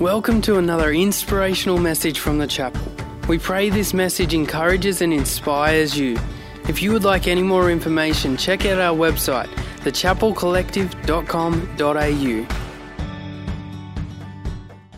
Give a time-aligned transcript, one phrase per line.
[0.00, 2.82] Welcome to another inspirational message from the chapel.
[3.28, 6.18] We pray this message encourages and inspires you.
[6.68, 9.48] If you would like any more information, check out our website,
[9.78, 12.46] thechapelcollective.com.au.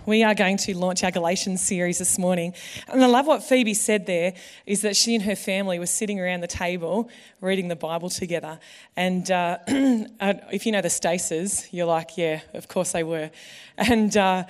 [0.04, 2.54] We are going to launch our Galatians series this morning.
[2.88, 4.32] And I love what Phoebe said there
[4.66, 7.10] is that she and her family were sitting around the table
[7.42, 8.58] reading the Bible together.
[8.96, 13.30] And uh, if you know the Staces, you're like, yeah, of course they were.
[13.76, 14.44] And uh,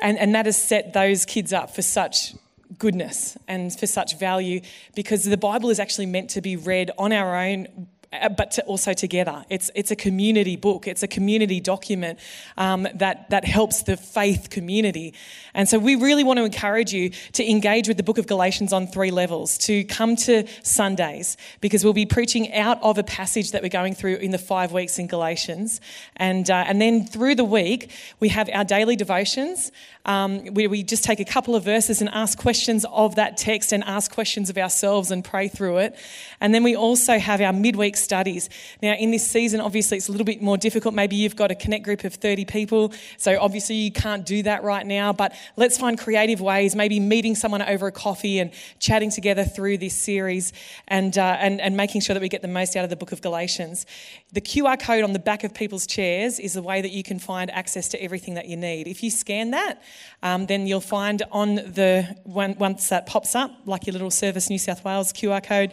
[0.00, 2.34] and, and that has set those kids up for such
[2.78, 4.60] goodness and for such value
[4.94, 7.88] because the Bible is actually meant to be read on our own
[8.20, 9.44] uh, but to also together.
[9.50, 12.18] It's, it's a community book, it's a community document
[12.56, 15.14] um, that, that helps the faith community.
[15.52, 18.72] And so we really want to encourage you to engage with the book of Galatians
[18.72, 23.50] on three levels, to come to Sundays, because we'll be preaching out of a passage
[23.52, 25.80] that we're going through in the five weeks in Galatians.
[26.16, 27.90] And, uh, and then through the week,
[28.20, 29.72] we have our daily devotions
[30.06, 33.72] um, where we just take a couple of verses and ask questions of that text
[33.72, 35.96] and ask questions of ourselves and pray through it.
[36.40, 38.50] And then we also have our midweek studies.
[38.82, 40.94] Now, in this season, obviously, it's a little bit more difficult.
[40.94, 44.62] Maybe you've got a connect group of 30 people, so obviously you can't do that
[44.62, 49.10] right now, but let's find creative ways, maybe meeting someone over a coffee and chatting
[49.10, 50.52] together through this series
[50.88, 53.12] and, uh, and, and making sure that we get the most out of the book
[53.12, 53.86] of Galatians.
[54.32, 57.18] The QR code on the back of people's chairs is the way that you can
[57.18, 58.86] find access to everything that you need.
[58.86, 59.82] If you scan that,
[60.22, 64.58] um, then you'll find on the once that pops up, like your little Service New
[64.58, 65.72] South Wales QR code,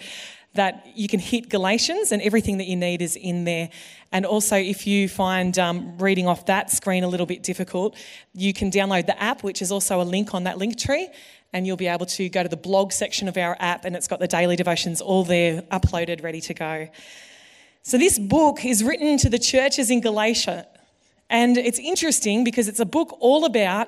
[0.53, 3.69] that you can hit Galatians and everything that you need is in there.
[4.11, 7.95] And also, if you find um, reading off that screen a little bit difficult,
[8.33, 11.09] you can download the app, which is also a link on that link tree.
[11.53, 14.07] And you'll be able to go to the blog section of our app, and it's
[14.07, 16.87] got the daily devotions all there, uploaded, ready to go.
[17.81, 20.67] So, this book is written to the churches in Galatia.
[21.31, 23.87] And it's interesting because it's a book all about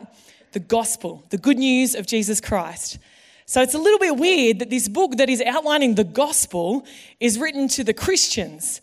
[0.53, 2.97] the gospel, the good news of Jesus Christ.
[3.45, 6.85] So it's a little bit weird that this book that is outlining the gospel
[7.19, 8.79] is written to the Christians.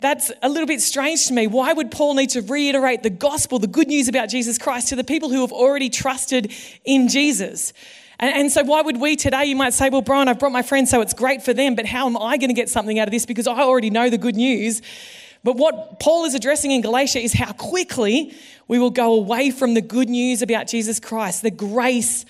[0.00, 1.46] That's a little bit strange to me.
[1.46, 4.96] Why would Paul need to reiterate the gospel, the good news about Jesus Christ, to
[4.96, 6.52] the people who have already trusted
[6.84, 7.72] in Jesus?
[8.18, 9.46] And, so, why would we today?
[9.46, 11.86] You might say, Well, Bron, I've brought my friends, so it's great for them, but
[11.86, 14.18] how am I going to get something out of this because I already know the
[14.18, 14.82] good news?
[15.44, 18.34] But what Paul is addressing in Galatia is how quickly
[18.68, 22.24] we will go away from the good news about Jesus Christ, the grace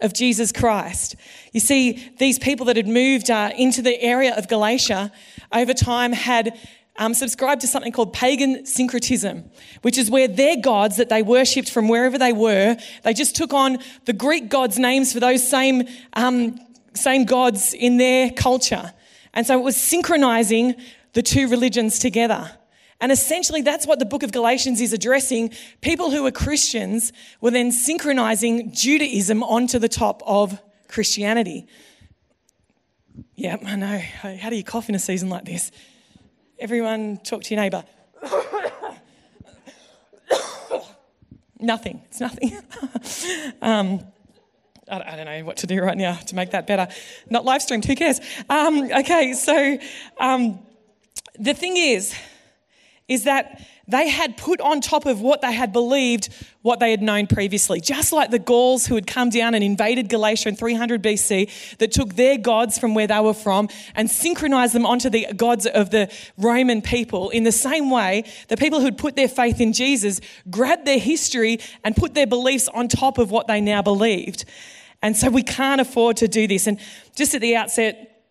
[0.00, 1.16] of Jesus Christ.
[1.52, 5.10] You see, these people that had moved uh, into the area of Galatia
[5.52, 6.58] over time had
[6.96, 9.44] um, subscribed to something called pagan syncretism,
[9.82, 13.52] which is where their gods that they worshipped from wherever they were, they just took
[13.52, 16.58] on the Greek gods' names for those same, um,
[16.94, 18.92] same gods in their culture.
[19.32, 20.74] And so it was synchronizing
[21.18, 22.48] the two religions together.
[23.00, 25.52] And essentially, that's what the book of Galatians is addressing.
[25.80, 31.66] People who are Christians were then synchronizing Judaism onto the top of Christianity.
[33.34, 33.98] Yeah, I know.
[33.98, 35.72] How do you cough in a season like this?
[36.56, 37.82] Everyone talk to your neighbour.
[41.58, 42.00] nothing.
[42.04, 42.56] It's nothing.
[43.60, 44.06] um,
[44.88, 46.86] I don't know what to do right now to make that better.
[47.28, 48.20] Not live streamed, who cares?
[48.48, 49.78] Um, okay, so
[50.18, 50.60] um,
[51.38, 52.14] the thing is,
[53.08, 56.28] is that they had put on top of what they had believed
[56.60, 57.80] what they had known previously.
[57.80, 61.90] Just like the Gauls who had come down and invaded Galatia in 300 BC, that
[61.90, 65.88] took their gods from where they were from and synchronized them onto the gods of
[65.88, 67.30] the Roman people.
[67.30, 70.98] In the same way, the people who had put their faith in Jesus grabbed their
[70.98, 74.44] history and put their beliefs on top of what they now believed.
[75.00, 76.66] And so we can't afford to do this.
[76.66, 76.78] And
[77.14, 78.22] just at the outset,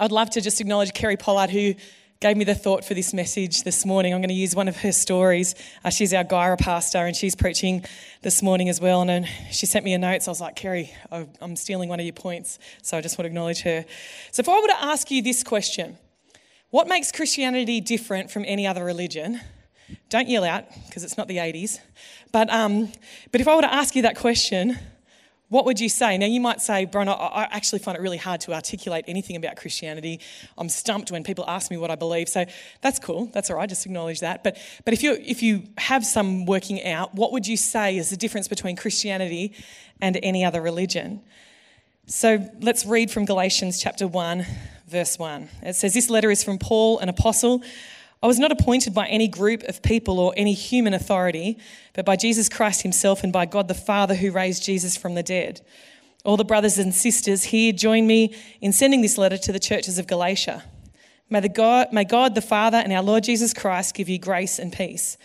[0.00, 1.74] I'd love to just acknowledge Kerry Pollard, who
[2.20, 4.14] gave me the thought for this message this morning.
[4.14, 5.54] I'm going to use one of her stories.
[5.84, 7.84] Uh, she's our Guyra pastor, and she's preaching
[8.22, 9.02] this morning as well.
[9.02, 12.06] And she sent me a note, so I was like, Kerry, I'm stealing one of
[12.06, 13.84] your points, so I just want to acknowledge her.
[14.32, 15.98] So, if I were to ask you this question,
[16.70, 19.40] what makes Christianity different from any other religion?
[20.08, 21.80] Don't yell out because it's not the 80s.
[22.32, 22.90] But, um,
[23.30, 24.78] but if I were to ask you that question,
[25.48, 26.18] what would you say?
[26.18, 29.56] Now, you might say, Bron, I actually find it really hard to articulate anything about
[29.56, 30.20] Christianity.
[30.58, 32.28] I'm stumped when people ask me what I believe.
[32.28, 32.46] So
[32.80, 33.26] that's cool.
[33.32, 33.68] That's all right.
[33.68, 34.42] Just acknowledge that.
[34.42, 38.10] But, but if, you if you have some working out, what would you say is
[38.10, 39.54] the difference between Christianity
[40.00, 41.22] and any other religion?
[42.06, 44.44] So let's read from Galatians chapter 1,
[44.88, 45.48] verse 1.
[45.62, 47.62] It says, This letter is from Paul, an apostle
[48.22, 51.58] I was not appointed by any group of people or any human authority,
[51.92, 55.22] but by Jesus Christ himself and by God the Father who raised Jesus from the
[55.22, 55.60] dead.
[56.24, 59.98] All the brothers and sisters here join me in sending this letter to the churches
[59.98, 60.64] of Galatia.
[61.28, 64.58] May, the God, may God the Father and our Lord Jesus Christ give you grace
[64.58, 65.18] and peace.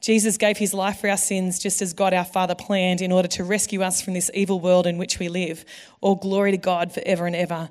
[0.00, 3.28] Jesus gave his life for our sins just as God our Father planned in order
[3.28, 5.64] to rescue us from this evil world in which we live.
[6.00, 7.70] All glory to God forever and ever.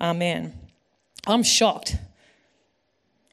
[0.00, 0.54] Amen.
[1.26, 1.96] I'm shocked.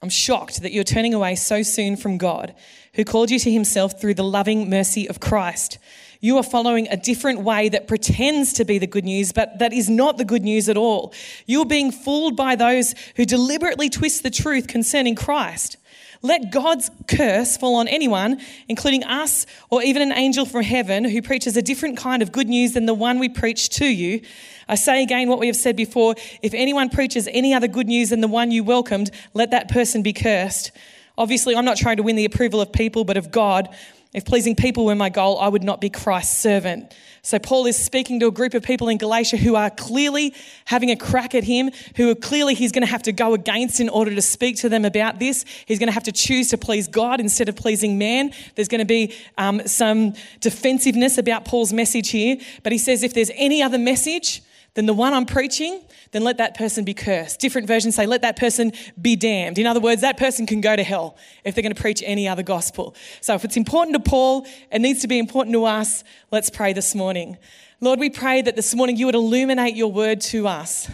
[0.03, 2.53] I'm shocked that you're turning away so soon from God,
[2.95, 5.77] who called you to himself through the loving mercy of Christ.
[6.19, 9.71] You are following a different way that pretends to be the good news, but that
[9.71, 11.13] is not the good news at all.
[11.45, 15.77] You're being fooled by those who deliberately twist the truth concerning Christ.
[16.25, 18.39] Let God's curse fall on anyone,
[18.69, 22.47] including us or even an angel from heaven who preaches a different kind of good
[22.47, 24.21] news than the one we preach to you.
[24.69, 28.11] I say again what we have said before if anyone preaches any other good news
[28.11, 30.71] than the one you welcomed, let that person be cursed.
[31.17, 33.67] Obviously, I'm not trying to win the approval of people, but of God.
[34.13, 36.93] If pleasing people were my goal, I would not be Christ's servant.
[37.23, 40.91] So, Paul is speaking to a group of people in Galatia who are clearly having
[40.91, 43.89] a crack at him, who are clearly he's going to have to go against in
[43.89, 45.45] order to speak to them about this.
[45.65, 48.33] He's going to have to choose to please God instead of pleasing man.
[48.55, 52.37] There's going to be um, some defensiveness about Paul's message here.
[52.61, 54.43] But he says, if there's any other message,
[54.75, 55.81] than the one I'm preaching,
[56.13, 57.39] then let that person be cursed.
[57.39, 58.71] Different versions say, let that person
[59.01, 59.57] be damned.
[59.57, 62.27] In other words, that person can go to hell if they're going to preach any
[62.27, 62.95] other gospel.
[63.19, 66.03] So if it's important to Paul, it needs to be important to us.
[66.31, 67.37] Let's pray this morning.
[67.81, 70.89] Lord, we pray that this morning you would illuminate your word to us.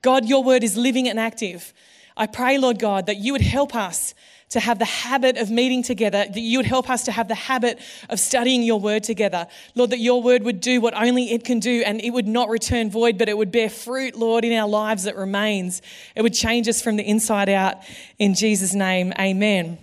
[0.00, 1.74] God, your word is living and active.
[2.16, 4.14] I pray, Lord God, that you would help us
[4.54, 7.34] to have the habit of meeting together, that you would help us to have the
[7.34, 7.76] habit
[8.08, 9.48] of studying your word together.
[9.74, 12.48] Lord, that your word would do what only it can do and it would not
[12.48, 15.82] return void, but it would bear fruit, Lord, in our lives that remains.
[16.14, 17.78] It would change us from the inside out.
[18.20, 19.76] In Jesus' name, amen.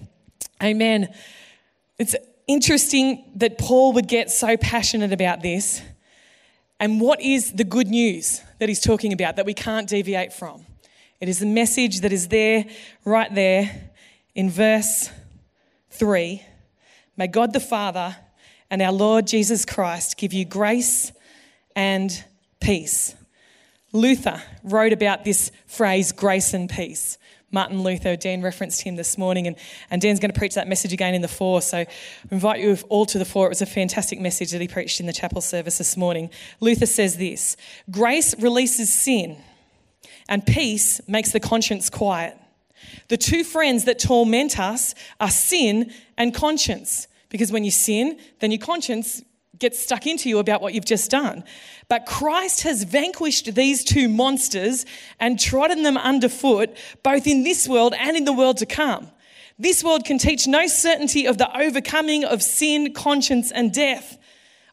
[0.63, 1.13] Amen.
[1.99, 2.15] It's
[2.47, 5.81] interesting that Paul would get so passionate about this.
[6.79, 10.65] And what is the good news that he's talking about that we can't deviate from?
[11.19, 12.65] It is the message that is there,
[13.03, 13.90] right there,
[14.35, 15.09] in verse
[15.91, 16.43] 3
[17.17, 18.15] May God the Father
[18.69, 21.11] and our Lord Jesus Christ give you grace
[21.75, 22.23] and
[22.59, 23.15] peace.
[23.91, 27.17] Luther wrote about this phrase, grace and peace.
[27.51, 29.57] Martin Luther, Dan referenced him this morning, and,
[29.89, 31.61] and Dan's going to preach that message again in the four.
[31.61, 31.87] So I
[32.31, 33.47] invite you all to the four.
[33.47, 36.29] It was a fantastic message that he preached in the chapel service this morning.
[36.61, 37.57] Luther says this
[37.89, 39.37] Grace releases sin,
[40.29, 42.37] and peace makes the conscience quiet.
[43.07, 47.07] The two friends that torment us are sin and conscience.
[47.29, 49.23] Because when you sin, then your conscience
[49.57, 51.43] gets stuck into you about what you've just done.
[51.87, 54.85] But Christ has vanquished these two monsters
[55.19, 59.09] and trodden them underfoot, both in this world and in the world to come.
[59.59, 64.17] This world can teach no certainty of the overcoming of sin, conscience, and death.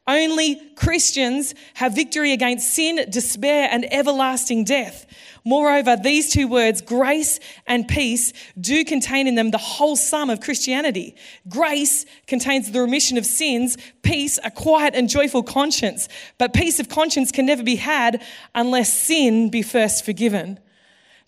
[0.08, 5.05] Only Christians have victory against sin, despair, and everlasting death.
[5.44, 10.40] Moreover, these two words, grace and peace, do contain in them the whole sum of
[10.40, 11.14] Christianity.
[11.46, 16.08] Grace contains the remission of sins, peace, a quiet and joyful conscience.
[16.38, 18.22] But peace of conscience can never be had
[18.55, 20.58] unless sin be first forgiven.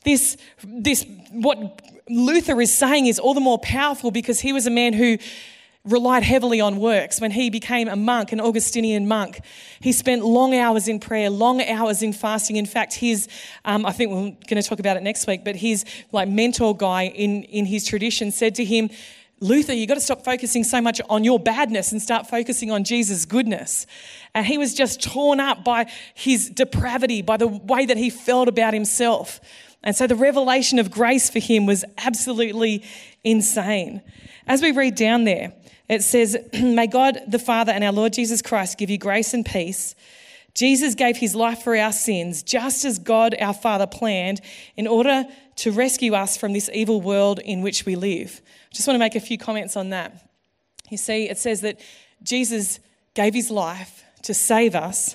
[0.04, 4.70] This, this, what Luther is saying is all the more powerful because he was a
[4.70, 5.18] man who
[5.84, 7.20] relied heavily on works.
[7.20, 9.40] When he became a monk, an Augustinian monk,
[9.80, 12.56] he spent long hours in prayer, long hours in fasting.
[12.56, 13.28] In fact, his,
[13.64, 16.76] um, I think we're going to talk about it next week, but his like mentor
[16.76, 18.90] guy in, in his tradition said to him,
[19.42, 22.84] Luther, you've got to stop focusing so much on your badness and start focusing on
[22.84, 23.86] Jesus' goodness.
[24.34, 28.48] And he was just torn up by his depravity, by the way that he felt
[28.48, 29.40] about himself.
[29.82, 32.84] And so the revelation of grace for him was absolutely
[33.24, 34.02] insane.
[34.46, 35.52] As we read down there,
[35.88, 39.44] it says, May God the Father and our Lord Jesus Christ give you grace and
[39.44, 39.94] peace.
[40.54, 44.40] Jesus gave his life for our sins, just as God our Father planned,
[44.76, 45.24] in order
[45.56, 48.40] to rescue us from this evil world in which we live.
[48.44, 50.28] I just want to make a few comments on that.
[50.90, 51.80] You see, it says that
[52.22, 52.80] Jesus
[53.14, 55.14] gave his life to save us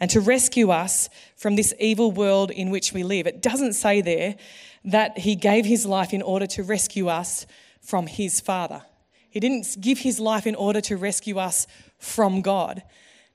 [0.00, 3.26] and to rescue us from this evil world in which we live.
[3.26, 4.36] It doesn't say there
[4.84, 7.46] that he gave his life in order to rescue us
[7.80, 8.82] from his Father.
[9.30, 11.66] He didn't give his life in order to rescue us
[11.98, 12.82] from God.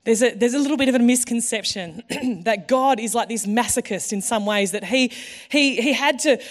[0.04, 2.02] There's a, there's a little bit of a misconception
[2.44, 5.12] that God is like this masochist in some ways, that he,
[5.48, 6.42] he, he had to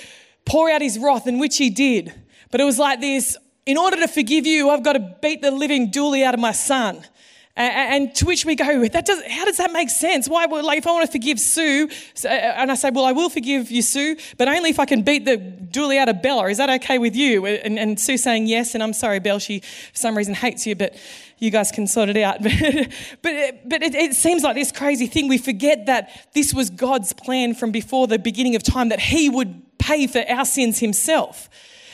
[0.45, 2.13] pour out his wrath, in which he did.
[2.49, 5.51] But it was like this in order to forgive you, I've got to beat the
[5.51, 7.05] living dooley out of my son.
[7.55, 10.29] And to which we go, that does, how does that make sense?
[10.29, 11.89] Why, like, if I want to forgive Sue,
[12.23, 14.85] uh, uh, and I say, well, I will forgive you, Sue, but only if I
[14.85, 16.49] can beat the dooley out of Bella.
[16.49, 17.45] Is that okay with you?
[17.45, 20.65] Uh, and, and Sue saying yes, and I'm sorry, Belle, she for some reason hates
[20.65, 20.95] you, but
[21.39, 22.41] you guys can sort it out.
[23.21, 25.27] but but it, it seems like this crazy thing.
[25.27, 29.29] We forget that this was God's plan from before the beginning of time, that He
[29.29, 31.49] would pay for our sins Himself.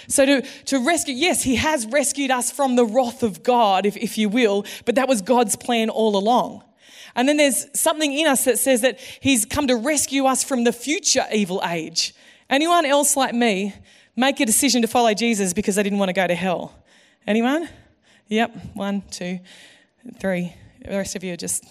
[0.08, 3.98] So to, to rescue, yes, he has rescued us from the wrath of God, if,
[3.98, 6.64] if you will, but that was God's plan all along.
[7.16, 10.64] And then there's something in us that says that he's come to rescue us from
[10.64, 12.14] the future evil age.
[12.50, 13.74] Anyone else like me
[14.16, 16.74] make a decision to follow Jesus because they didn't want to go to hell?
[17.26, 17.68] Anyone?
[18.30, 19.40] Yep, one, two,
[20.20, 20.54] three.
[20.84, 21.66] The rest of you are just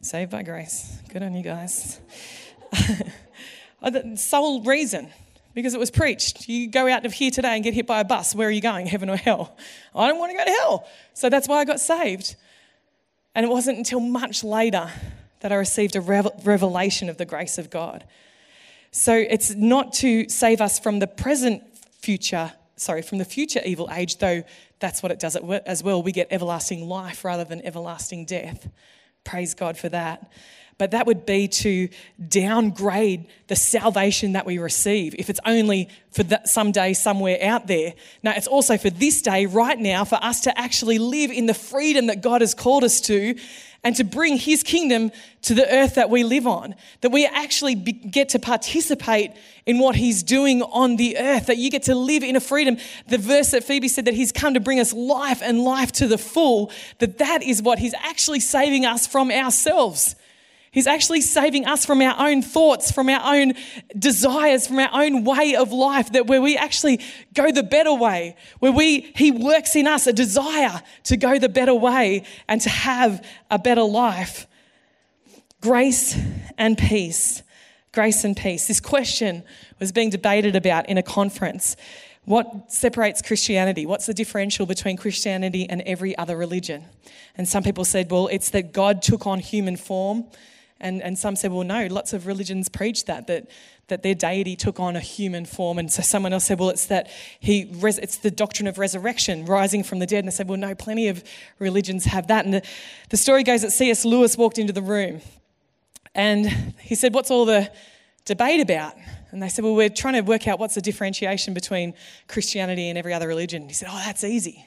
[0.00, 0.98] saved by grace.
[1.12, 2.00] Good on you guys.
[4.16, 5.10] Sole reason
[5.54, 6.48] because it was preached.
[6.48, 8.34] You go out of here today and get hit by a bus.
[8.34, 9.56] Where are you going, heaven or hell?
[9.94, 10.88] I don't want to go to hell.
[11.14, 12.36] So that's why I got saved.
[13.34, 14.90] And it wasn't until much later
[15.40, 18.04] that I received a revelation of the grace of God.
[18.90, 21.62] So it's not to save us from the present
[22.00, 24.42] future, sorry, from the future evil age, though
[24.80, 26.02] that's what it does as well.
[26.02, 28.68] We get everlasting life rather than everlasting death.
[29.24, 30.30] Praise God for that
[30.80, 31.90] but that would be to
[32.26, 37.92] downgrade the salvation that we receive if it's only for that someday somewhere out there.
[38.22, 41.52] Now, it's also for this day, right now, for us to actually live in the
[41.52, 43.34] freedom that God has called us to
[43.84, 45.10] and to bring his kingdom
[45.42, 46.74] to the earth that we live on.
[47.02, 49.32] That we actually be, get to participate
[49.66, 52.78] in what he's doing on the earth, that you get to live in a freedom.
[53.08, 56.08] The verse that Phoebe said that he's come to bring us life and life to
[56.08, 60.16] the full, that that is what he's actually saving us from ourselves.
[60.72, 63.54] He's actually saving us from our own thoughts, from our own
[63.98, 67.00] desires, from our own way of life, that where we actually
[67.34, 71.48] go the better way, where we, He works in us a desire to go the
[71.48, 74.46] better way and to have a better life.
[75.60, 76.16] Grace
[76.56, 77.42] and peace.
[77.92, 78.68] Grace and peace.
[78.68, 79.42] This question
[79.80, 81.74] was being debated about in a conference.
[82.26, 83.86] What separates Christianity?
[83.86, 86.84] What's the differential between Christianity and every other religion?
[87.36, 90.26] And some people said, well, it's that God took on human form
[90.80, 93.50] and, and some said, well, no, lots of religions preach that, that,
[93.88, 95.78] that their deity took on a human form.
[95.78, 99.82] And so someone else said, well, it's that he, it's the doctrine of resurrection, rising
[99.82, 100.20] from the dead.
[100.20, 101.22] And they said, well, no, plenty of
[101.58, 102.44] religions have that.
[102.44, 102.62] And the,
[103.10, 104.04] the story goes that C.S.
[104.04, 105.20] Lewis walked into the room
[106.14, 106.48] and
[106.80, 107.70] he said, what's all the
[108.24, 108.94] debate about?
[109.30, 111.94] And they said, well, we're trying to work out what's the differentiation between
[112.26, 113.68] Christianity and every other religion.
[113.68, 114.66] He said, oh, that's easy.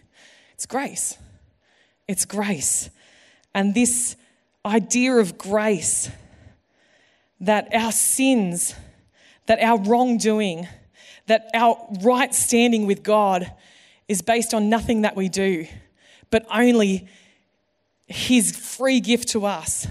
[0.53, 1.17] It's grace.
[2.08, 2.89] It's grace.
[3.53, 4.15] And this
[4.65, 6.10] idea of grace
[7.41, 8.75] that our sins,
[9.48, 10.67] that our wrongdoing,
[11.27, 13.51] that our right standing with God
[14.08, 15.67] is based on nothing that we do,
[16.29, 17.08] but only
[18.08, 19.88] His free gift to us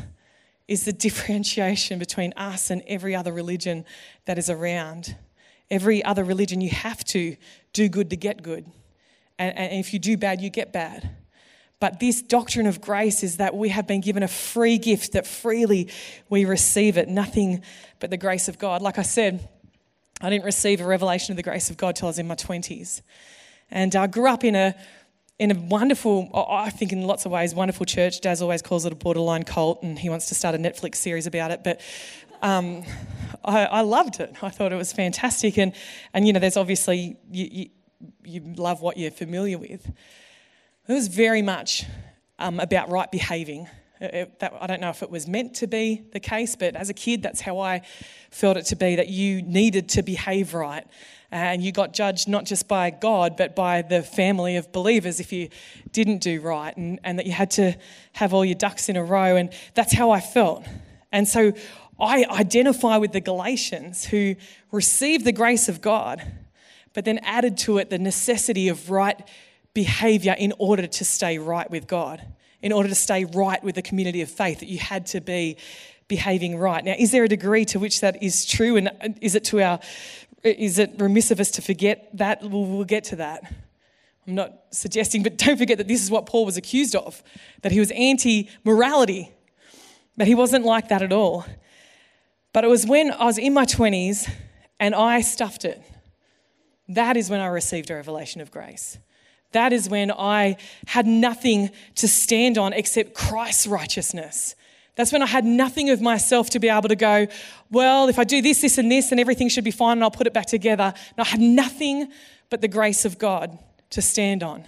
[0.69, 3.85] is the differentiation between us and every other religion
[4.25, 5.17] that is around.
[5.71, 7.37] Every other religion, you have to
[7.73, 8.67] do good to get good.
[9.39, 11.11] And, and if you do bad, you get bad.
[11.83, 15.27] But this doctrine of grace is that we have been given a free gift, that
[15.27, 15.89] freely
[16.29, 17.65] we receive it, nothing
[17.99, 18.83] but the grace of God.
[18.83, 19.49] Like I said,
[20.21, 22.37] I didn't receive a revelation of the grace of God till I was in my
[22.37, 23.03] 20s.
[23.69, 24.77] And I grew up in a
[25.41, 28.21] in a wonderful, I think in lots of ways, wonderful church.
[28.21, 31.27] Daz always calls it a borderline cult, and he wants to start a Netflix series
[31.27, 31.65] about it.
[31.65, 31.81] But
[32.43, 32.85] um,
[33.45, 34.37] I, I, loved it.
[34.41, 35.59] I thought it was fantastic.
[35.59, 35.73] And,
[36.15, 37.71] and you know, there's obviously, you, you,
[38.23, 39.91] you love what you're familiar with.
[40.89, 41.85] It was very much
[42.41, 43.69] um, about right behaving.
[44.01, 46.91] It, that, I don't know if it was meant to be the case, but as
[46.91, 47.83] a kid, that's how I
[48.33, 50.85] felt it to be that you needed to behave right.
[51.31, 55.33] And you got judged not just by God, but by the family of believers if
[55.33, 55.51] you
[55.93, 57.77] didn't do right, and, and that you had to
[58.15, 59.37] have all your ducks in a row.
[59.37, 60.67] And that's how I felt.
[61.13, 61.53] And so
[62.01, 64.35] I identify with the Galatians who
[64.73, 66.21] received the grace of God,
[66.93, 69.23] but then added to it the necessity of right
[69.75, 72.23] behavior in order to stay right with God,
[72.61, 75.57] in order to stay right with the community of faith, that you had to be
[76.09, 76.85] behaving right.
[76.85, 78.77] Now, is there a degree to which that is true?
[78.77, 79.81] And is it to our
[80.43, 82.43] is it remiss of us to forget that?
[82.43, 83.45] We'll, we'll get to that.
[84.27, 87.23] I'm not suggesting, but don't forget that this is what Paul was accused of,
[87.63, 89.33] that he was anti morality.
[90.17, 91.47] But he wasn't like that at all.
[92.53, 94.31] But it was when I was in my 20s
[94.79, 95.83] and I stuffed it.
[96.89, 98.99] That is when I received a revelation of grace.
[99.53, 100.57] That is when I
[100.87, 104.55] had nothing to stand on except Christ's righteousness.
[104.95, 107.27] That's when I had nothing of myself to be able to go,
[107.71, 110.11] well, if I do this, this, and this, then everything should be fine and I'll
[110.11, 110.93] put it back together.
[110.95, 112.13] And I had nothing
[112.51, 113.59] but the grace of God
[113.91, 114.65] to stand on.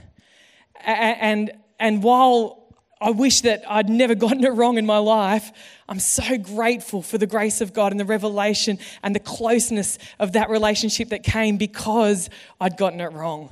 [0.87, 2.65] And, and while
[3.05, 5.53] I wish that I'd never gotten it wrong in my life.
[5.89, 10.33] I'm so grateful for the grace of God and the revelation and the closeness of
[10.33, 13.51] that relationship that came because I'd gotten it wrong.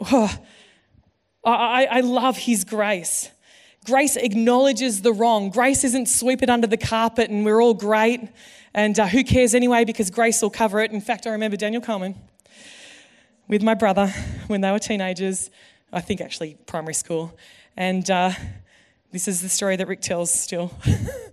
[0.00, 0.34] Oh,
[1.44, 3.30] I, I love His grace.
[3.84, 5.50] Grace acknowledges the wrong.
[5.50, 8.20] Grace isn't sweep it under the carpet and we're all great
[8.72, 10.90] and uh, who cares anyway because grace will cover it.
[10.90, 12.14] In fact, I remember Daniel Coleman.
[13.46, 14.08] with my brother
[14.46, 15.50] when they were teenagers,
[15.92, 17.36] I think actually primary school.
[17.76, 18.32] And uh,
[19.12, 20.72] this is the story that Rick tells still.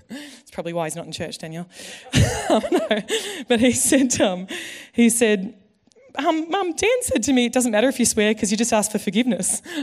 [0.09, 1.67] it's probably why he's not in church, Daniel.
[2.13, 3.01] oh, no.
[3.47, 4.47] But he said, um,
[4.91, 5.55] he said,
[6.15, 8.73] um, Mum, Dan said to me, it doesn't matter if you swear because you just
[8.73, 9.61] ask for forgiveness.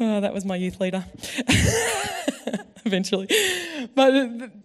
[0.00, 1.04] oh, that was my youth leader.
[2.84, 3.28] Eventually.
[3.94, 4.12] But,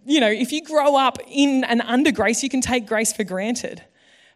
[0.06, 3.24] you know, if you grow up in and under grace, you can take grace for
[3.24, 3.82] granted.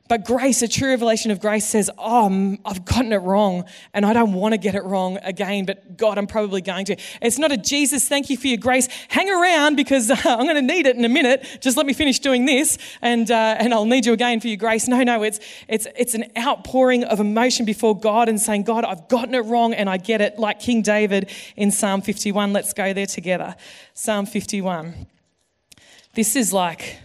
[0.08, 4.14] But grace, a true revelation of grace says, Oh, I've gotten it wrong and I
[4.14, 6.96] don't want to get it wrong again, but God, I'm probably going to.
[7.20, 8.88] It's not a Jesus, thank you for your grace.
[9.08, 11.58] Hang around because uh, I'm going to need it in a minute.
[11.60, 14.56] Just let me finish doing this and, uh, and I'll need you again for your
[14.56, 14.88] grace.
[14.88, 19.08] No, no, it's, it's, it's an outpouring of emotion before God and saying, God, I've
[19.08, 22.52] gotten it wrong and I get it, like King David in Psalm 51.
[22.54, 23.56] Let's go there together.
[23.92, 25.06] Psalm 51.
[26.14, 26.98] This is like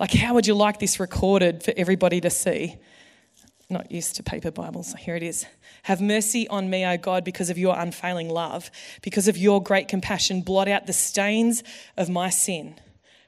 [0.00, 2.78] like, how would you like this recorded for everybody to see?
[3.68, 4.94] Not used to paper Bibles.
[4.94, 5.44] Here it is.
[5.82, 8.70] Have mercy on me, O God, because of your unfailing love,
[9.02, 10.40] because of your great compassion.
[10.40, 11.62] Blot out the stains
[11.98, 12.76] of my sin.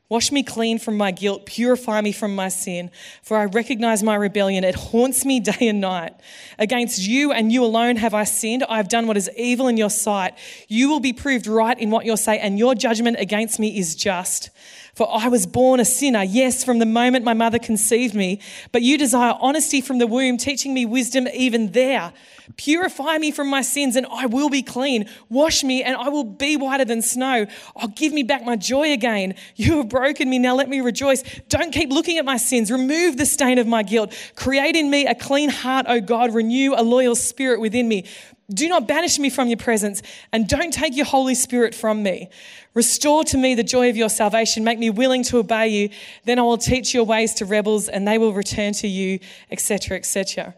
[0.08, 2.90] Wash me clean from my guilt, purify me from my sin,
[3.22, 4.64] for I recognize my rebellion.
[4.64, 6.14] It haunts me day and night.
[6.58, 8.64] Against you and you alone have I sinned.
[8.64, 10.34] I have done what is evil in your sight.
[10.68, 13.94] You will be proved right in what you say, and your judgment against me is
[13.94, 14.48] just.
[14.94, 18.40] For I was born a sinner, yes, from the moment my mother conceived me.
[18.72, 22.12] But you desire honesty from the womb, teaching me wisdom even there.
[22.58, 25.08] Purify me from my sins, and I will be clean.
[25.30, 27.46] Wash me, and I will be whiter than snow.
[27.74, 29.34] Oh, give me back my joy again.
[29.56, 31.22] You have broken me, now let me rejoice.
[31.48, 32.70] Don't keep looking at my sins.
[32.70, 34.12] Remove the stain of my guilt.
[34.34, 36.34] Create in me a clean heart, O God.
[36.34, 38.04] Renew a loyal spirit within me.
[38.52, 42.28] Do not banish me from your presence, and don't take your Holy Spirit from me.
[42.74, 44.64] Restore to me the joy of your salvation.
[44.64, 45.90] Make me willing to obey you.
[46.24, 49.96] Then I will teach your ways to rebels, and they will return to you, etc.,
[49.96, 50.54] etc.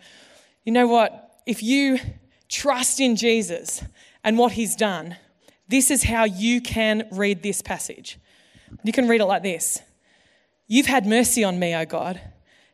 [0.65, 1.43] You know what?
[1.47, 1.99] If you
[2.49, 3.83] trust in Jesus
[4.23, 5.17] and what he's done,
[5.69, 8.19] this is how you can read this passage.
[8.83, 9.81] You can read it like this
[10.67, 12.21] You've had mercy on me, O God,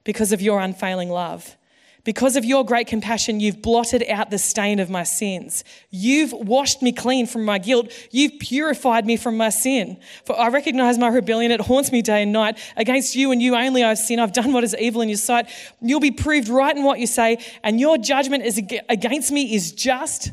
[0.05, 1.57] because of your unfailing love.
[2.05, 5.65] Because of your great compassion, you've blotted out the stain of my sins.
[5.91, 7.93] You've washed me clean from my guilt.
[8.11, 9.99] You've purified me from my sin.
[10.25, 11.53] For I recognize my rebellion.
[11.53, 12.59] It haunts me day and night.
[12.77, 14.21] Against you and you only I've sinned.
[14.21, 15.49] I've done what is evil in your sight.
[15.83, 18.59] You'll be proved right in what you say, and your judgment is
[18.89, 20.33] against me is just,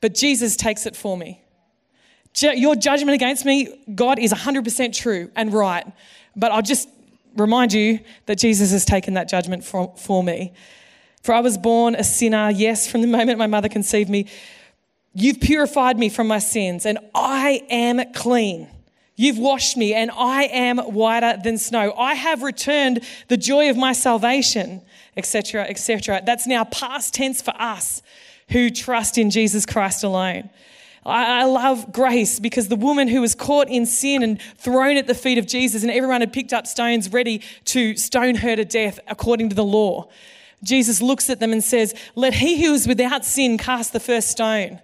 [0.00, 1.42] but Jesus takes it for me.
[2.40, 5.86] Your judgment against me, God, is 100% true and right.
[6.36, 6.88] But I'll just
[7.34, 10.52] remind you that Jesus has taken that judgment for, for me.
[11.28, 14.28] For I was born a sinner, yes, from the moment my mother conceived me.
[15.12, 18.66] You've purified me from my sins, and I am clean.
[19.14, 21.92] You've washed me, and I am whiter than snow.
[21.98, 24.80] I have returned the joy of my salvation,
[25.18, 26.22] etc., etc.
[26.24, 28.00] That's now past tense for us
[28.48, 30.48] who trust in Jesus Christ alone.
[31.04, 35.14] I, love grace because the woman who was caught in sin and thrown at the
[35.14, 38.98] feet of Jesus, and everyone had picked up stones ready to stone her to death
[39.06, 40.08] according to the law.
[40.62, 44.28] Jesus looks at them and says, Let he who is without sin cast the first
[44.28, 44.80] stone.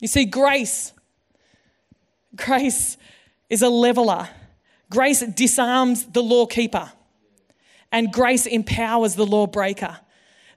[0.00, 0.92] You see, grace,
[2.36, 2.96] grace
[3.48, 4.28] is a leveler.
[4.90, 6.92] Grace disarms the law keeper,
[7.90, 9.98] and grace empowers the law breaker.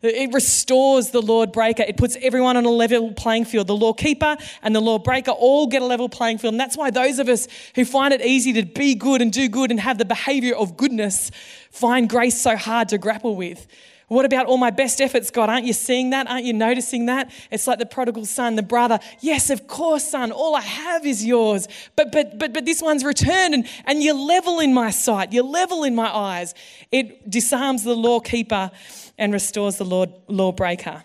[0.02, 1.84] It restores the law breaker.
[1.84, 3.68] It puts everyone on a level playing field.
[3.68, 6.54] The law keeper and the law breaker all get a level playing field.
[6.54, 9.48] And that's why those of us who find it easy to be good and do
[9.48, 11.32] good and have the behavior of goodness
[11.72, 13.68] find grace so hard to grapple with.
[14.08, 15.50] What about all my best efforts, God?
[15.50, 16.28] Aren't you seeing that?
[16.28, 17.32] Aren't you noticing that?
[17.50, 19.00] It's like the prodigal son, the brother.
[19.20, 20.32] Yes, of course, son.
[20.32, 21.68] All I have is yours.
[21.96, 25.34] But but but but this one's returned and, and you're level in my sight.
[25.34, 26.54] You're level in my eyes.
[26.92, 28.70] It disarms the law keeper
[29.18, 31.04] and restores the law, law breaker.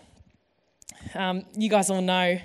[1.15, 2.39] Um, you guys all know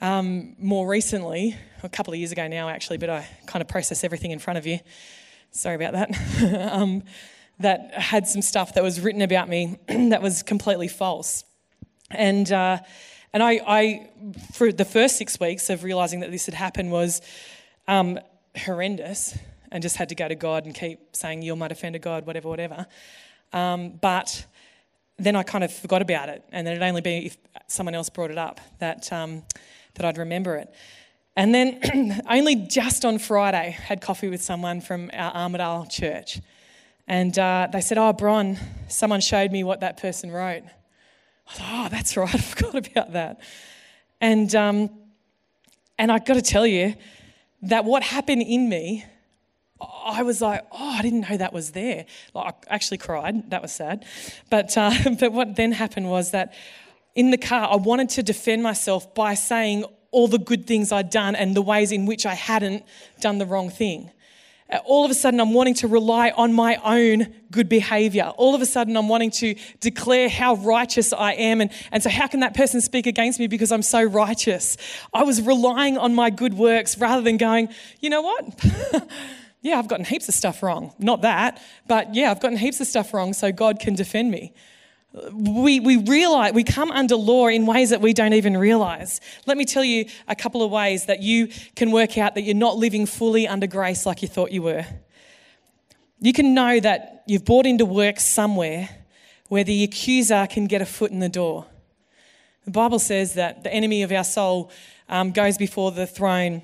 [0.00, 4.02] um, more recently, a couple of years ago now actually, but I kind of process
[4.02, 4.80] everything in front of you.
[5.50, 6.72] Sorry about that.
[6.72, 7.04] um,
[7.64, 11.44] that had some stuff that was written about me that was completely false.
[12.10, 12.78] And, uh,
[13.32, 14.10] and I, I,
[14.52, 17.20] for the first six weeks of realizing that this had happened, was
[17.88, 18.18] um,
[18.56, 19.36] horrendous
[19.72, 22.48] and just had to go to God and keep saying, You're my defender, God, whatever,
[22.48, 22.86] whatever.
[23.52, 24.46] Um, but
[25.18, 28.08] then I kind of forgot about it, and then it'd only be if someone else
[28.10, 29.42] brought it up that, um,
[29.94, 30.72] that I'd remember it.
[31.36, 36.40] And then only just on Friday, had coffee with someone from our Armidale church.
[37.06, 40.62] And uh, they said, Oh, Bron, someone showed me what that person wrote.
[41.48, 43.40] I thought, Oh, that's right, I forgot about that.
[44.20, 44.90] And, um,
[45.98, 46.94] and I've got to tell you
[47.62, 49.04] that what happened in me,
[49.80, 52.06] I was like, oh, I didn't know that was there.
[52.32, 53.50] Like, I actually cried.
[53.50, 54.04] That was sad.
[54.50, 56.54] But, uh, but what then happened was that
[57.14, 61.10] in the car, I wanted to defend myself by saying all the good things I'd
[61.10, 62.84] done and the ways in which I hadn't
[63.20, 64.10] done the wrong thing.
[64.70, 68.32] Uh, all of a sudden, I'm wanting to rely on my own good behavior.
[68.36, 71.60] All of a sudden, I'm wanting to declare how righteous I am.
[71.60, 74.76] And, and so, how can that person speak against me because I'm so righteous?
[75.12, 77.68] I was relying on my good works rather than going,
[78.00, 78.64] you know what?
[79.62, 80.94] yeah, I've gotten heaps of stuff wrong.
[80.98, 84.54] Not that, but yeah, I've gotten heaps of stuff wrong, so God can defend me
[85.32, 89.20] we, we realize we come under law in ways that we don't even realize.
[89.46, 92.54] Let me tell you a couple of ways that you can work out that you're
[92.54, 94.84] not living fully under grace like you thought you were.
[96.20, 98.88] You can know that you've bought into work somewhere
[99.48, 101.66] where the accuser can get a foot in the door.
[102.64, 104.70] The Bible says that the enemy of our soul
[105.08, 106.62] um, goes before the throne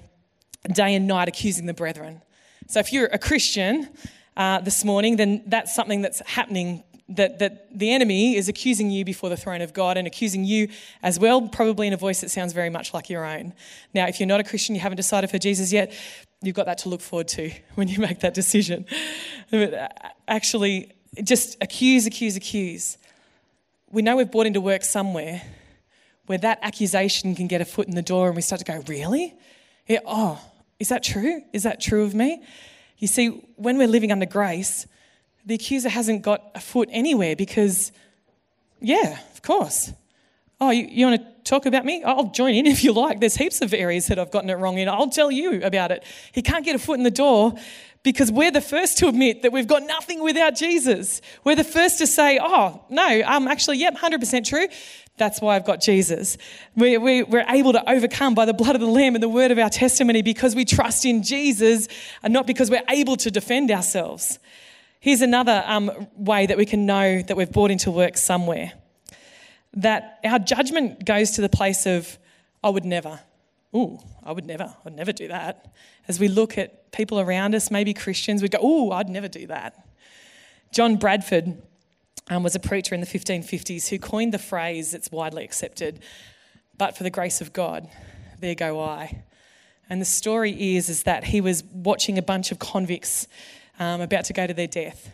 [0.72, 2.22] day and night accusing the brethren.
[2.66, 3.88] So if you're a Christian
[4.36, 9.04] uh, this morning, then that's something that's happening that, that the enemy is accusing you
[9.04, 10.68] before the throne of God and accusing you
[11.02, 13.52] as well, probably in a voice that sounds very much like your own.
[13.92, 15.92] Now, if you're not a Christian, you haven't decided for Jesus yet,
[16.40, 18.86] you've got that to look forward to when you make that decision.
[19.52, 19.88] Uh,
[20.28, 20.92] actually,
[21.22, 22.96] just accuse, accuse, accuse.
[23.90, 25.42] We know we've brought into work somewhere
[26.26, 28.82] where that accusation can get a foot in the door and we start to go,
[28.86, 29.34] Really?
[29.88, 30.40] Yeah, oh,
[30.78, 31.42] is that true?
[31.52, 32.44] Is that true of me?
[32.98, 34.86] You see, when we're living under grace,
[35.46, 37.92] the accuser hasn't got a foot anywhere because,
[38.80, 39.92] yeah, of course.
[40.60, 42.02] Oh, you, you want to talk about me?
[42.02, 43.20] I'll join in if you like.
[43.20, 44.88] There's heaps of areas that I've gotten it wrong in.
[44.88, 46.04] I'll tell you about it.
[46.32, 47.54] He can't get a foot in the door
[48.02, 51.20] because we're the first to admit that we've got nothing without Jesus.
[51.44, 54.68] We're the first to say, oh, no, um, actually, yep, 100% true.
[55.18, 56.38] That's why I've got Jesus.
[56.76, 59.50] We, we, we're able to overcome by the blood of the Lamb and the word
[59.50, 61.88] of our testimony because we trust in Jesus
[62.22, 64.38] and not because we're able to defend ourselves.
[65.02, 68.72] Here's another um, way that we can know that we've brought into work somewhere
[69.72, 72.18] that our judgment goes to the place of,
[72.62, 73.18] I would never.
[73.74, 74.76] Ooh, I would never.
[74.84, 75.72] I'd never do that.
[76.06, 79.46] As we look at people around us, maybe Christians, we go, ooh, I'd never do
[79.46, 79.88] that.
[80.70, 81.62] John Bradford
[82.28, 86.00] um, was a preacher in the 1550s who coined the phrase that's widely accepted,
[86.76, 87.88] but for the grace of God,
[88.40, 89.22] there go I.
[89.88, 93.28] And the story is, is that he was watching a bunch of convicts
[93.80, 95.12] um, about to go to their death.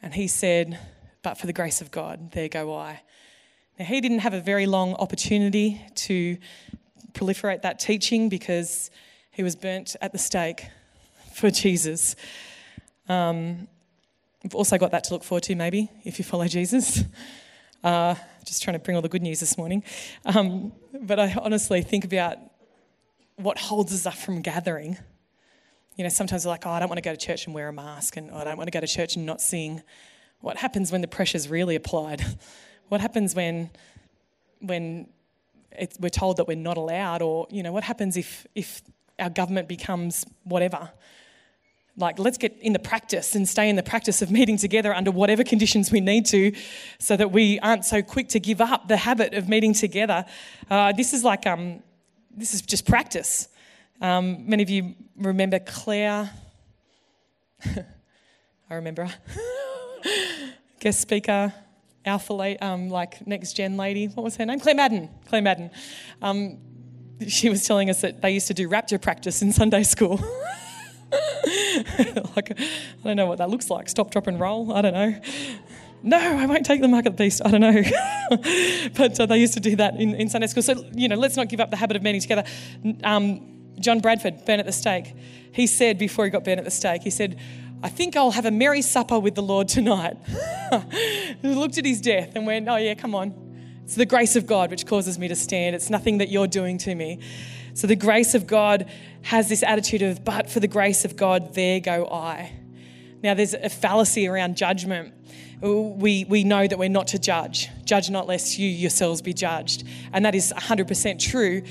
[0.00, 0.78] And he said,
[1.22, 3.02] But for the grace of God, there go I.
[3.78, 6.38] Now, he didn't have a very long opportunity to
[7.12, 8.90] proliferate that teaching because
[9.32, 10.66] he was burnt at the stake
[11.34, 12.16] for Jesus.
[13.08, 13.66] Um,
[14.42, 17.04] we've also got that to look forward to, maybe, if you follow Jesus.
[17.84, 18.14] Uh,
[18.44, 19.82] just trying to bring all the good news this morning.
[20.24, 22.38] Um, but I honestly think about
[23.34, 24.98] what holds us up from gathering
[25.96, 27.68] you know, sometimes we're like, oh, I don't want to go to church and wear
[27.68, 29.82] a mask, and oh, I don't want to go to church and not sing.
[30.40, 32.24] What happens when the pressure's really applied?
[32.88, 33.70] what happens when,
[34.60, 35.08] when
[36.00, 38.82] we're told that we're not allowed, or you know, what happens if if
[39.18, 40.90] our government becomes whatever?
[41.98, 45.10] Like, let's get in the practice and stay in the practice of meeting together under
[45.10, 46.52] whatever conditions we need to,
[46.98, 50.24] so that we aren't so quick to give up the habit of meeting together.
[50.70, 51.82] Uh, this is like um,
[52.34, 53.48] this is just practice.
[54.00, 56.30] Um, many of you remember Claire.
[58.70, 59.08] I remember
[60.80, 61.52] guest speaker,
[62.04, 64.06] alpha, um, like next gen lady.
[64.06, 64.58] What was her name?
[64.60, 65.10] Claire Madden.
[65.28, 65.70] Claire Madden.
[66.20, 66.58] Um,
[67.28, 70.16] she was telling us that they used to do rapture practice in Sunday school.
[72.36, 73.88] like, I don't know what that looks like.
[73.88, 74.72] Stop, drop, and roll.
[74.72, 75.20] I don't know.
[76.02, 77.42] No, I won't take the mark of the beast.
[77.44, 77.82] I don't know.
[78.96, 80.62] but uh, they used to do that in, in Sunday school.
[80.62, 82.44] So, you know, let's not give up the habit of meeting together.
[83.04, 83.51] Um,
[83.82, 85.14] John Bradford, burnt at the stake,
[85.52, 87.38] he said before he got burnt at the stake, he said,
[87.82, 90.16] I think I'll have a merry supper with the Lord tonight.
[91.42, 93.34] he looked at his death and went, Oh, yeah, come on.
[93.84, 95.74] It's the grace of God which causes me to stand.
[95.74, 97.18] It's nothing that you're doing to me.
[97.74, 98.88] So the grace of God
[99.22, 102.52] has this attitude of, But for the grace of God, there go I.
[103.22, 105.14] Now, there's a fallacy around judgment.
[105.60, 107.68] We, we know that we're not to judge.
[107.84, 109.84] Judge not lest you yourselves be judged.
[110.12, 111.62] And that is 100% true.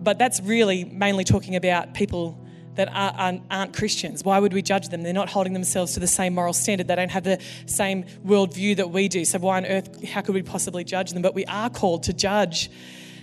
[0.00, 2.38] But that's really mainly talking about people
[2.78, 4.22] that aren't, Christians.
[4.22, 5.02] Why would we judge them?
[5.02, 6.86] They're not holding themselves to the same moral standard.
[6.86, 9.24] They don't have the same worldview that we do.
[9.24, 11.20] So, why on earth, how could we possibly judge them?
[11.20, 12.70] But we are called to judge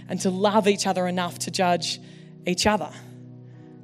[0.09, 2.01] and to love each other enough to judge
[2.45, 2.89] each other.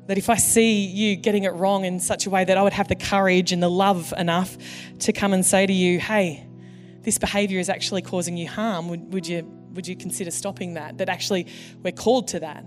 [0.07, 2.73] That if I see you getting it wrong in such a way that I would
[2.73, 4.57] have the courage and the love enough
[4.99, 6.45] to come and say to you, hey,
[7.03, 10.97] this behavior is actually causing you harm, would, would you, would you consider stopping that?
[10.97, 11.47] That actually
[11.81, 12.65] we're called to that.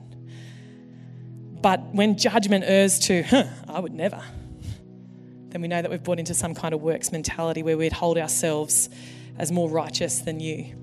[1.65, 4.23] But when judgment errs to, huh, I would never,
[5.49, 8.19] then we know that we've bought into some kind of works mentality where we'd hold
[8.19, 8.91] ourselves
[9.39, 10.77] as more righteous than you.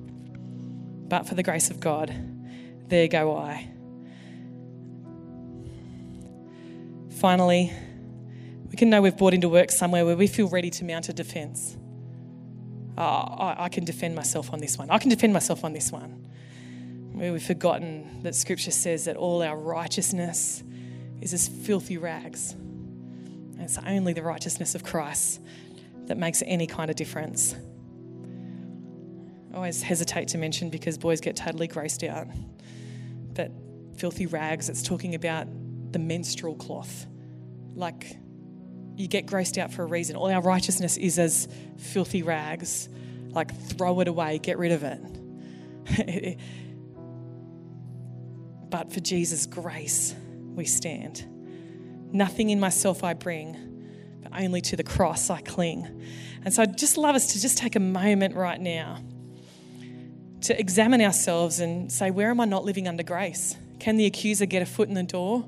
[1.07, 2.11] But for the grace of God,
[2.87, 3.69] there go I.
[7.11, 7.71] Finally,
[8.67, 11.13] we can know we've bought into work somewhere where we feel ready to mount a
[11.13, 11.77] defense.
[12.97, 14.89] Oh, I, I can defend myself on this one.
[14.89, 16.27] I can defend myself on this one.
[17.13, 20.63] We've forgotten that Scripture says that all our righteousness
[21.21, 22.53] is as filthy rags.
[22.53, 25.39] And it's only the righteousness of Christ
[26.07, 27.55] that makes any kind of difference.
[29.53, 32.27] I always hesitate to mention because boys get totally grossed out.
[33.33, 33.51] But
[33.97, 35.47] filthy rags, it's talking about
[35.91, 37.05] the menstrual cloth.
[37.75, 38.17] Like
[38.95, 40.15] you get grossed out for a reason.
[40.15, 42.89] All our righteousness is as filthy rags.
[43.29, 46.37] Like throw it away, get rid of it.
[48.69, 50.15] but for Jesus' grace,
[50.55, 51.25] we stand.
[52.11, 56.01] Nothing in myself I bring, but only to the cross I cling.
[56.43, 58.99] And so I'd just love us to just take a moment right now
[60.41, 63.55] to examine ourselves and say, where am I not living under grace?
[63.79, 65.47] Can the accuser get a foot in the door?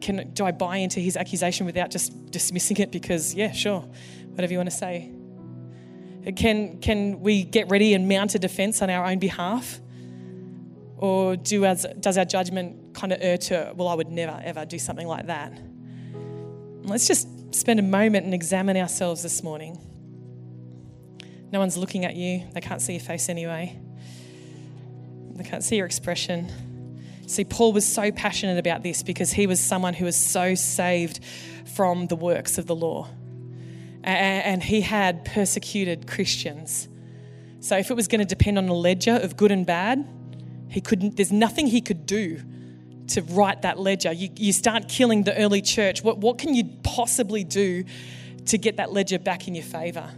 [0.00, 3.80] Can, do I buy into his accusation without just dismissing it because, yeah, sure,
[4.30, 5.10] whatever you want to say?
[6.36, 9.80] Can, can we get ready and mount a defense on our own behalf?
[10.96, 14.64] Or do as, does our judgment kind of err to, well, I would never, ever
[14.64, 15.52] do something like that?
[16.82, 19.78] Let's just spend a moment and examine ourselves this morning.
[21.52, 23.78] No one's looking at you, they can't see your face anyway,
[25.34, 26.50] they can't see your expression.
[27.26, 31.20] See, Paul was so passionate about this because he was someone who was so saved
[31.76, 33.08] from the works of the law.
[34.02, 36.88] And he had persecuted Christians.
[37.60, 40.08] So if it was going to depend on a ledger of good and bad,
[40.68, 42.40] he couldn't, there's nothing he could do
[43.10, 44.12] to write that ledger.
[44.12, 46.02] You, you start killing the early church.
[46.02, 47.84] What, what can you possibly do
[48.46, 50.10] to get that ledger back in your favor?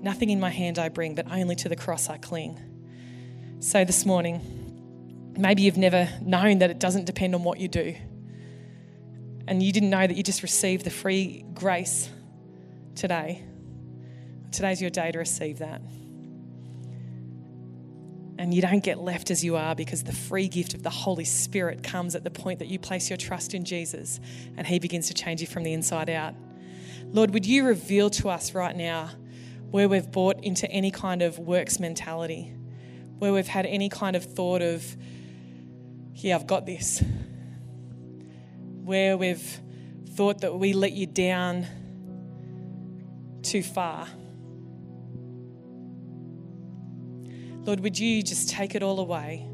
[0.00, 2.60] Nothing in my hand I bring, but only to the cross I cling.
[3.60, 4.58] So this morning,
[5.38, 7.94] Maybe you've never known that it doesn't depend on what you do.
[9.46, 12.10] And you didn't know that you just received the free grace
[12.96, 13.44] today.
[14.50, 15.80] Today's your day to receive that.
[18.38, 21.24] And you don't get left as you are because the free gift of the Holy
[21.24, 24.20] Spirit comes at the point that you place your trust in Jesus
[24.56, 26.34] and He begins to change you from the inside out.
[27.10, 29.10] Lord, would you reveal to us right now
[29.70, 32.52] where we've bought into any kind of works mentality,
[33.18, 34.96] where we've had any kind of thought of,
[36.14, 37.02] yeah, I've got this.
[38.84, 39.60] Where we've
[40.10, 41.66] thought that we let you down
[43.42, 44.06] too far.
[47.68, 49.46] Lord, would you just take it all away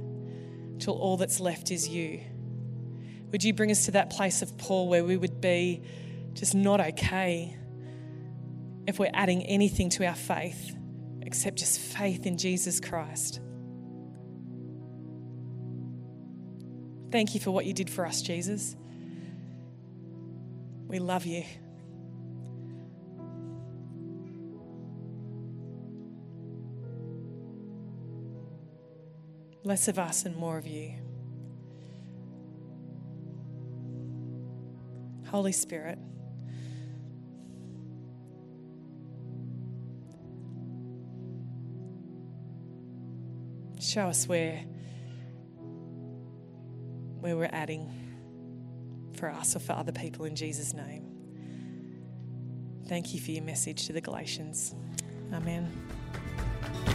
[0.78, 2.20] till all that's left is you?
[3.32, 5.82] Would you bring us to that place of Paul where we would be
[6.32, 7.56] just not okay
[8.86, 10.76] if we're adding anything to our faith
[11.22, 13.40] except just faith in Jesus Christ?
[17.10, 18.76] Thank you for what you did for us, Jesus.
[20.86, 21.42] We love you.
[29.64, 30.92] Less of us and more of you.
[35.26, 35.98] Holy Spirit,
[43.80, 44.64] show us where
[47.20, 47.90] where we're adding
[49.16, 51.06] for us or for other people in Jesus' name.
[52.86, 54.74] Thank you for your message to the Galatians.
[55.32, 55.72] Amen.